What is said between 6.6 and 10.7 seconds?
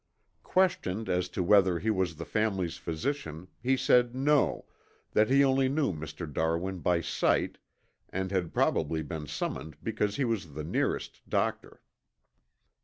by sight and had probably been summoned because he was the